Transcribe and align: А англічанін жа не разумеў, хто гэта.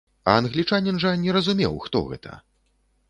А 0.31 0.33
англічанін 0.43 0.97
жа 1.03 1.11
не 1.25 1.35
разумеў, 1.37 1.77
хто 1.85 2.05
гэта. 2.11 2.39